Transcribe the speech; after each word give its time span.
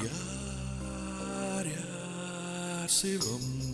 Yarya 0.00 1.84
Sivam 2.88 3.71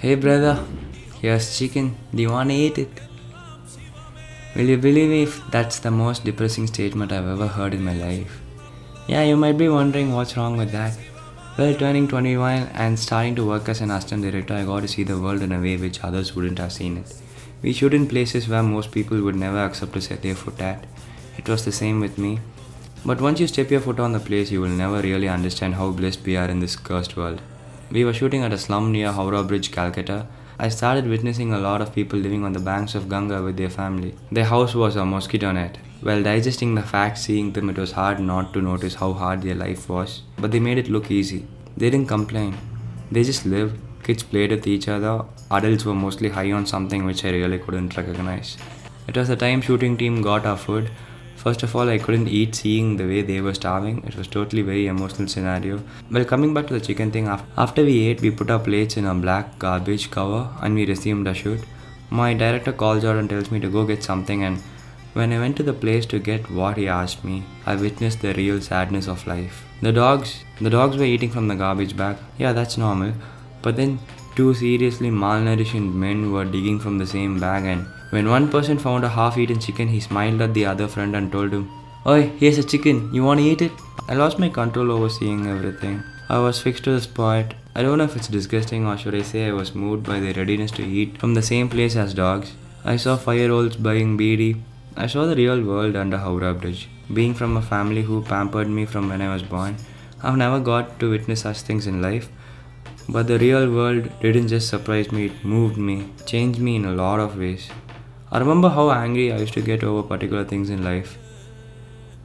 Hey 0.00 0.14
brother, 0.14 0.64
here's 1.20 1.58
chicken. 1.58 1.96
Do 2.14 2.22
you 2.22 2.30
wanna 2.30 2.52
eat 2.52 2.78
it? 2.78 3.00
Will 4.54 4.68
you 4.72 4.76
believe 4.76 5.08
me 5.10 5.24
if 5.24 5.40
that's 5.50 5.80
the 5.80 5.90
most 5.90 6.24
depressing 6.24 6.68
statement 6.68 7.10
I've 7.10 7.26
ever 7.26 7.48
heard 7.48 7.74
in 7.74 7.82
my 7.82 7.94
life? 7.94 8.40
Yeah, 9.08 9.24
you 9.24 9.36
might 9.36 9.58
be 9.58 9.68
wondering 9.68 10.12
what's 10.12 10.36
wrong 10.36 10.56
with 10.56 10.70
that. 10.70 10.96
Well, 11.58 11.74
turning 11.74 12.06
21 12.06 12.68
and 12.74 12.96
starting 12.96 13.34
to 13.34 13.44
work 13.44 13.68
as 13.68 13.80
an 13.80 13.90
assistant 13.90 14.22
director, 14.22 14.54
I 14.54 14.62
got 14.62 14.82
to 14.82 14.86
see 14.86 15.02
the 15.02 15.18
world 15.18 15.42
in 15.42 15.50
a 15.50 15.60
way 15.60 15.76
which 15.76 16.04
others 16.04 16.36
wouldn't 16.36 16.60
have 16.60 16.72
seen 16.72 16.98
it. 16.98 17.12
We 17.62 17.72
shoot 17.72 17.92
in 17.92 18.06
places 18.06 18.48
where 18.48 18.62
most 18.62 18.92
people 18.92 19.20
would 19.22 19.34
never 19.34 19.64
accept 19.64 19.94
to 19.94 20.00
set 20.00 20.22
their 20.22 20.36
foot 20.36 20.60
at. 20.60 20.86
It 21.36 21.48
was 21.48 21.64
the 21.64 21.72
same 21.72 21.98
with 21.98 22.18
me. 22.18 22.38
But 23.04 23.20
once 23.20 23.40
you 23.40 23.48
step 23.48 23.72
your 23.72 23.80
foot 23.80 23.98
on 23.98 24.12
the 24.12 24.20
place, 24.20 24.52
you 24.52 24.60
will 24.60 24.68
never 24.68 25.02
really 25.02 25.28
understand 25.28 25.74
how 25.74 25.90
blessed 25.90 26.24
we 26.24 26.36
are 26.36 26.48
in 26.48 26.60
this 26.60 26.76
cursed 26.76 27.16
world. 27.16 27.42
We 27.90 28.04
were 28.04 28.12
shooting 28.12 28.42
at 28.42 28.52
a 28.52 28.58
slum 28.58 28.92
near 28.92 29.12
Howrah 29.12 29.44
Bridge, 29.44 29.72
Calcutta. 29.72 30.26
I 30.58 30.68
started 30.68 31.08
witnessing 31.08 31.54
a 31.54 31.58
lot 31.58 31.80
of 31.80 31.94
people 31.94 32.18
living 32.18 32.44
on 32.44 32.52
the 32.52 32.60
banks 32.60 32.94
of 32.94 33.08
Ganga 33.08 33.42
with 33.42 33.56
their 33.56 33.70
family. 33.70 34.14
Their 34.30 34.44
house 34.44 34.74
was 34.74 34.96
a 34.96 35.06
mosquito 35.06 35.52
net. 35.52 35.78
While 36.02 36.22
digesting 36.22 36.74
the 36.74 36.82
facts, 36.82 37.22
seeing 37.22 37.52
them, 37.52 37.70
it 37.70 37.78
was 37.78 37.92
hard 37.92 38.20
not 38.20 38.52
to 38.52 38.60
notice 38.60 38.96
how 38.96 39.14
hard 39.14 39.40
their 39.40 39.54
life 39.54 39.88
was. 39.88 40.20
But 40.36 40.50
they 40.50 40.60
made 40.60 40.76
it 40.76 40.90
look 40.90 41.10
easy. 41.10 41.46
They 41.78 41.88
didn't 41.88 42.08
complain. 42.08 42.58
They 43.10 43.24
just 43.24 43.46
lived. 43.46 43.80
Kids 44.02 44.22
played 44.22 44.50
with 44.50 44.66
each 44.66 44.86
other. 44.86 45.24
Adults 45.50 45.86
were 45.86 45.94
mostly 45.94 46.28
high 46.28 46.52
on 46.52 46.66
something 46.66 47.06
which 47.06 47.24
I 47.24 47.30
really 47.30 47.58
couldn't 47.58 47.96
recognize. 47.96 48.58
It 49.06 49.16
was 49.16 49.28
the 49.28 49.36
time 49.36 49.62
shooting 49.62 49.96
team 49.96 50.20
got 50.20 50.44
our 50.44 50.58
food. 50.58 50.90
First 51.42 51.62
of 51.62 51.74
all, 51.76 51.88
I 51.88 51.98
couldn't 51.98 52.28
eat 52.28 52.56
seeing 52.56 52.96
the 52.96 53.06
way 53.06 53.22
they 53.22 53.40
were 53.40 53.54
starving. 53.54 53.98
It 54.06 54.16
was 54.16 54.26
totally 54.26 54.62
very 54.62 54.86
emotional 54.88 55.28
scenario. 55.28 55.80
Well, 56.10 56.24
coming 56.24 56.52
back 56.52 56.66
to 56.66 56.74
the 56.74 56.86
chicken 56.88 57.12
thing, 57.12 57.28
after 57.28 57.84
we 57.84 58.08
ate, 58.08 58.20
we 58.20 58.30
put 58.30 58.50
our 58.50 58.58
plates 58.58 58.96
in 58.96 59.06
a 59.06 59.14
black 59.14 59.58
garbage 59.58 60.10
cover 60.10 60.48
and 60.62 60.74
we 60.74 60.84
resumed 60.84 61.26
the 61.28 61.34
shoot. 61.34 61.60
My 62.10 62.34
director 62.34 62.72
calls 62.72 63.04
out 63.04 63.16
and 63.16 63.30
tells 63.30 63.52
me 63.52 63.60
to 63.60 63.70
go 63.70 63.86
get 63.86 64.02
something 64.02 64.42
and 64.42 64.58
when 65.14 65.32
I 65.32 65.38
went 65.38 65.56
to 65.58 65.62
the 65.62 65.72
place 65.72 66.06
to 66.06 66.18
get 66.18 66.50
what 66.50 66.76
he 66.76 66.88
asked 66.88 67.24
me, 67.24 67.44
I 67.66 67.76
witnessed 67.76 68.20
the 68.20 68.34
real 68.34 68.60
sadness 68.60 69.08
of 69.08 69.26
life. 69.26 69.64
The 69.80 69.92
dogs, 69.92 70.44
the 70.60 70.70
dogs 70.70 70.96
were 70.96 71.04
eating 71.04 71.30
from 71.30 71.48
the 71.48 71.56
garbage 71.56 71.96
bag. 71.96 72.18
Yeah, 72.36 72.52
that's 72.52 72.76
normal. 72.76 73.14
But 73.62 73.76
then 73.76 74.00
two 74.38 74.50
seriously 74.54 75.10
malnourished 75.22 75.94
men 76.02 76.18
were 76.32 76.48
digging 76.56 76.78
from 76.82 76.96
the 76.98 77.06
same 77.14 77.38
bag 77.44 77.64
and 77.72 77.86
when 78.10 78.28
one 78.34 78.46
person 78.52 78.78
found 78.78 79.04
a 79.04 79.08
half-eaten 79.08 79.58
chicken, 79.60 79.88
he 79.88 80.00
smiled 80.00 80.40
at 80.40 80.54
the 80.54 80.64
other 80.64 80.88
friend 80.88 81.14
and 81.14 81.30
told 81.30 81.52
him, 81.52 81.70
Oi, 82.06 82.28
here's 82.38 82.56
a 82.56 82.62
chicken. 82.62 83.12
You 83.12 83.22
wanna 83.22 83.42
eat 83.42 83.60
it? 83.60 83.72
I 84.08 84.14
lost 84.14 84.38
my 84.38 84.48
control 84.48 84.90
over 84.90 85.10
seeing 85.10 85.46
everything. 85.46 86.02
I 86.30 86.38
was 86.38 86.62
fixed 86.62 86.84
to 86.84 86.92
the 86.92 87.00
spot. 87.02 87.52
I 87.74 87.82
don't 87.82 87.98
know 87.98 88.04
if 88.04 88.16
it's 88.16 88.28
disgusting 88.28 88.86
or 88.86 88.96
should 88.96 89.14
I 89.14 89.22
say 89.22 89.46
I 89.46 89.52
was 89.52 89.74
moved 89.74 90.04
by 90.04 90.20
the 90.20 90.32
readiness 90.32 90.70
to 90.72 90.82
eat 90.84 91.18
from 91.18 91.34
the 91.34 91.42
same 91.42 91.68
place 91.68 91.96
as 91.96 92.14
dogs. 92.14 92.52
I 92.84 92.96
saw 92.96 93.16
five-year-olds 93.16 93.76
buying 93.76 94.16
beedi. 94.16 94.62
I 94.96 95.06
saw 95.06 95.26
the 95.26 95.36
real 95.36 95.62
world 95.62 95.96
under 95.96 96.16
Howrah 96.16 96.54
Bridge. 96.54 96.88
Being 97.12 97.34
from 97.34 97.56
a 97.56 97.62
family 97.62 98.02
who 98.02 98.22
pampered 98.22 98.68
me 98.68 98.86
from 98.86 99.10
when 99.10 99.20
I 99.20 99.32
was 99.34 99.42
born, 99.42 99.76
I've 100.22 100.36
never 100.36 100.60
got 100.60 100.98
to 101.00 101.10
witness 101.10 101.42
such 101.42 101.60
things 101.60 101.86
in 101.86 102.00
life. 102.00 102.30
But 103.10 103.26
the 103.26 103.38
real 103.38 103.72
world 103.72 104.10
didn't 104.20 104.48
just 104.48 104.68
surprise 104.68 105.10
me, 105.10 105.26
it 105.26 105.44
moved 105.44 105.78
me, 105.78 106.08
changed 106.26 106.60
me 106.60 106.76
in 106.76 106.84
a 106.84 106.92
lot 106.92 107.20
of 107.20 107.38
ways. 107.38 107.70
I 108.30 108.38
remember 108.38 108.68
how 108.68 108.90
angry 108.90 109.32
I 109.32 109.38
used 109.38 109.54
to 109.54 109.62
get 109.62 109.82
over 109.82 110.02
particular 110.06 110.44
things 110.44 110.68
in 110.68 110.84
life. 110.84 111.16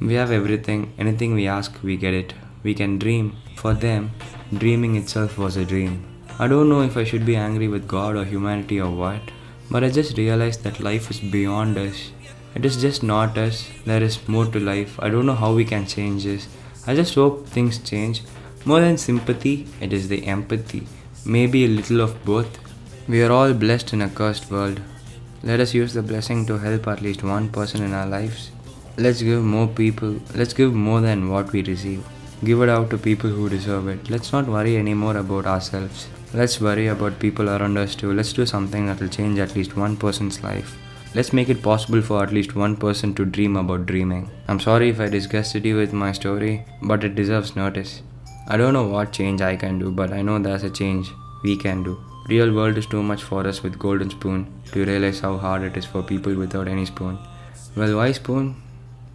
We 0.00 0.12
have 0.14 0.30
everything, 0.30 0.92
anything 0.98 1.32
we 1.32 1.46
ask, 1.48 1.82
we 1.82 1.96
get 1.96 2.12
it. 2.12 2.34
We 2.62 2.74
can 2.74 2.98
dream. 2.98 3.36
For 3.54 3.72
them, 3.72 4.10
dreaming 4.52 4.96
itself 4.96 5.38
was 5.38 5.56
a 5.56 5.64
dream. 5.64 6.04
I 6.38 6.46
don't 6.46 6.68
know 6.68 6.82
if 6.82 6.98
I 6.98 7.04
should 7.04 7.24
be 7.24 7.36
angry 7.36 7.68
with 7.68 7.88
God 7.88 8.14
or 8.14 8.26
humanity 8.26 8.78
or 8.78 8.90
what, 8.90 9.22
but 9.70 9.82
I 9.82 9.88
just 9.88 10.18
realized 10.18 10.62
that 10.64 10.80
life 10.80 11.10
is 11.10 11.20
beyond 11.20 11.78
us. 11.78 12.10
It 12.54 12.66
is 12.66 12.76
just 12.76 13.02
not 13.02 13.38
us. 13.38 13.66
There 13.86 14.02
is 14.02 14.28
more 14.28 14.44
to 14.44 14.60
life. 14.60 15.00
I 15.00 15.08
don't 15.08 15.24
know 15.24 15.34
how 15.34 15.54
we 15.54 15.64
can 15.64 15.86
change 15.86 16.24
this. 16.24 16.48
I 16.86 16.94
just 16.94 17.14
hope 17.14 17.46
things 17.46 17.78
change. 17.78 18.22
More 18.68 18.80
than 18.80 18.98
sympathy, 18.98 19.68
it 19.80 19.92
is 19.92 20.08
the 20.08 20.26
empathy. 20.26 20.88
Maybe 21.24 21.64
a 21.64 21.68
little 21.68 22.00
of 22.00 22.24
both. 22.24 22.58
We 23.06 23.22
are 23.22 23.30
all 23.30 23.54
blessed 23.54 23.92
in 23.92 24.02
a 24.02 24.08
cursed 24.08 24.50
world. 24.50 24.80
Let 25.44 25.60
us 25.60 25.72
use 25.72 25.92
the 25.92 26.02
blessing 26.02 26.46
to 26.46 26.58
help 26.58 26.88
at 26.88 27.00
least 27.00 27.22
one 27.22 27.48
person 27.48 27.84
in 27.84 27.92
our 27.92 28.08
lives. 28.08 28.50
Let's 28.96 29.22
give 29.22 29.44
more 29.44 29.68
people, 29.68 30.18
let's 30.34 30.52
give 30.52 30.74
more 30.74 31.00
than 31.00 31.30
what 31.30 31.52
we 31.52 31.62
receive. 31.62 32.04
Give 32.42 32.60
it 32.62 32.68
out 32.68 32.90
to 32.90 32.98
people 32.98 33.30
who 33.30 33.48
deserve 33.48 33.86
it. 33.86 34.10
Let's 34.10 34.32
not 34.32 34.48
worry 34.48 34.76
anymore 34.76 35.16
about 35.18 35.46
ourselves. 35.46 36.08
Let's 36.34 36.60
worry 36.60 36.88
about 36.88 37.20
people 37.20 37.48
around 37.48 37.78
us 37.78 37.94
too. 37.94 38.12
Let's 38.14 38.32
do 38.32 38.46
something 38.46 38.86
that 38.86 38.98
will 38.98 39.08
change 39.08 39.38
at 39.38 39.54
least 39.54 39.76
one 39.76 39.96
person's 39.96 40.42
life. 40.42 40.76
Let's 41.14 41.32
make 41.32 41.50
it 41.50 41.62
possible 41.62 42.02
for 42.02 42.20
at 42.24 42.32
least 42.32 42.56
one 42.56 42.76
person 42.76 43.14
to 43.14 43.24
dream 43.24 43.56
about 43.56 43.86
dreaming. 43.86 44.28
I'm 44.48 44.58
sorry 44.58 44.88
if 44.88 44.98
I 44.98 45.06
disgusted 45.06 45.64
you 45.64 45.76
with 45.76 45.92
my 45.92 46.10
story, 46.10 46.64
but 46.82 47.04
it 47.04 47.14
deserves 47.14 47.54
notice. 47.54 48.02
I 48.48 48.56
don't 48.56 48.74
know 48.74 48.86
what 48.86 49.12
change 49.12 49.40
I 49.42 49.56
can 49.56 49.78
do, 49.80 49.90
but 49.90 50.12
I 50.12 50.22
know 50.22 50.38
there's 50.38 50.62
a 50.62 50.70
change 50.70 51.12
we 51.42 51.56
can 51.56 51.82
do. 51.82 51.98
Real 52.28 52.54
world 52.54 52.78
is 52.78 52.86
too 52.86 53.02
much 53.02 53.22
for 53.24 53.46
us 53.46 53.62
with 53.62 53.78
golden 53.78 54.10
spoon 54.10 54.46
to 54.72 54.84
realize 54.84 55.18
how 55.20 55.36
hard 55.36 55.62
it 55.62 55.76
is 55.76 55.84
for 55.84 56.02
people 56.02 56.34
without 56.34 56.68
any 56.68 56.86
spoon. 56.86 57.18
Well, 57.76 57.96
why 57.96 58.12
spoon 58.12 58.54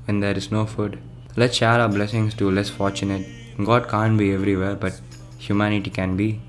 when 0.05 0.19
there 0.19 0.37
is 0.37 0.51
no 0.51 0.65
food? 0.65 0.99
Let's 1.37 1.55
share 1.55 1.79
our 1.79 1.87
blessings 1.87 2.33
to 2.35 2.51
less 2.51 2.69
fortunate. 2.69 3.25
God 3.63 3.87
can't 3.87 4.17
be 4.17 4.33
everywhere, 4.33 4.75
but 4.75 4.99
humanity 5.37 5.89
can 5.89 6.17
be. 6.17 6.41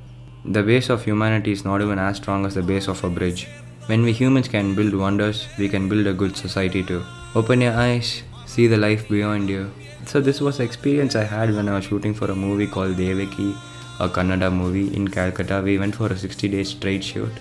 The 0.45 0.65
base 0.65 0.91
of 0.91 1.05
humanity 1.05 1.53
is 1.53 1.65
not 1.65 1.83
even 1.83 2.01
as 2.01 2.17
strong 2.17 2.47
as 2.47 2.55
the 2.55 2.63
base 2.63 2.89
of 2.89 3.05
a 3.05 3.11
bridge. 3.11 3.47
When 3.87 4.03
we 4.03 4.13
humans 4.13 4.49
can 4.49 4.75
build 4.75 4.95
wonders, 4.95 5.47
we 5.57 5.69
can 5.69 5.89
build 5.89 6.09
a 6.09 6.13
good 6.13 6.37
society 6.37 6.83
too. 6.83 7.05
Open 7.37 7.61
your 7.61 7.75
eyes, 7.75 8.23
see 8.47 8.67
the 8.67 8.77
life 8.77 9.09
beyond 9.09 9.49
you. 9.49 9.71
So 10.07 10.21
this 10.21 10.41
was 10.41 10.61
experience 10.61 11.17
I 11.17 11.25
had 11.25 11.55
when 11.55 11.69
I 11.69 11.77
was 11.77 11.85
shooting 11.85 12.13
for 12.13 12.31
a 12.31 12.35
movie 12.35 12.67
called 12.67 12.97
Devaki, 12.97 13.55
a 14.01 14.09
Kannada 14.09 14.53
movie 14.53 14.95
in 14.95 15.09
Calcutta. 15.09 15.63
We 15.65 15.79
went 15.79 15.95
for 15.95 16.09
a 16.09 16.17
60 16.17 16.49
day 16.49 16.65
straight 16.65 17.03
shoot. 17.05 17.33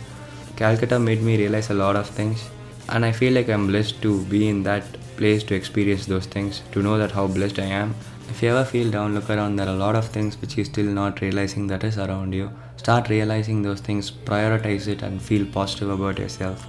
Calcutta 0.55 0.99
made 0.99 1.22
me 1.22 1.38
realize 1.38 1.69
a 1.69 1.73
lot 1.73 1.95
of 1.95 2.07
things, 2.07 2.49
and 2.89 3.03
I 3.03 3.11
feel 3.11 3.33
like 3.33 3.49
I'm 3.49 3.67
blessed 3.67 4.01
to 4.03 4.23
be 4.25 4.47
in 4.47 4.63
that 4.63 4.83
place 5.17 5.44
to 5.44 5.55
experience 5.55 6.05
those 6.05 6.27
things, 6.27 6.61
to 6.72 6.81
know 6.81 6.97
that 6.97 7.11
how 7.11 7.27
blessed 7.27 7.59
I 7.59 7.66
am. 7.66 7.95
If 8.29 8.41
you 8.41 8.49
ever 8.49 8.63
feel 8.63 8.89
down, 8.89 9.16
look 9.16 9.29
around. 9.29 9.57
There 9.57 9.67
are 9.67 9.75
a 9.75 9.78
lot 9.78 9.95
of 9.95 10.07
things 10.07 10.39
which 10.39 10.55
you're 10.55 10.66
still 10.66 10.85
not 10.85 11.19
realizing 11.19 11.67
that 11.67 11.83
is 11.83 11.97
around 11.97 12.33
you. 12.33 12.49
Start 12.78 13.09
realizing 13.09 13.61
those 13.61 13.81
things, 13.81 14.11
prioritize 14.11 14.88
it, 14.88 15.01
and 15.01 15.22
feel 15.22 15.45
positive 15.45 15.89
about 15.89 16.19
yourself. 16.19 16.66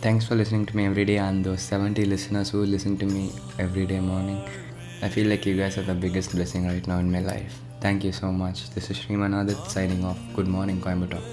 Thanks 0.00 0.26
for 0.26 0.34
listening 0.34 0.66
to 0.66 0.76
me 0.76 0.86
every 0.86 1.04
day, 1.04 1.18
and 1.18 1.44
those 1.44 1.62
70 1.62 2.04
listeners 2.04 2.50
who 2.50 2.64
listen 2.64 2.98
to 2.98 3.06
me 3.06 3.32
every 3.58 3.86
day 3.86 4.00
morning. 4.00 4.42
I 5.04 5.08
feel 5.10 5.26
like 5.28 5.44
you 5.44 5.54
guys 5.54 5.76
are 5.76 5.82
the 5.82 5.94
biggest 5.94 6.34
blessing 6.34 6.66
right 6.66 6.86
now 6.86 6.96
in 6.98 7.12
my 7.12 7.20
life. 7.20 7.60
Thank 7.78 8.04
you 8.04 8.12
so 8.12 8.32
much. 8.32 8.70
This 8.70 8.88
is 8.90 8.96
Srimanadit 8.96 9.60
signing 9.68 10.02
off. 10.02 10.18
Good 10.34 10.48
morning, 10.48 10.80
Coimbatore. 10.80 11.26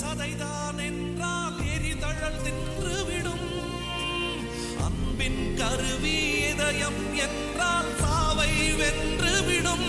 சதைதான் 0.00 0.80
என்றால் 0.86 1.58
எரிதழல் 1.74 2.40
தின்றுவிடும் 2.46 3.46
அன்பின் 4.86 5.42
கருவி 5.60 6.16
இதயம் 6.50 7.02
என்றால் 7.26 7.92
சாவை 8.02 8.50
வென்றுவிடும் 8.80 9.86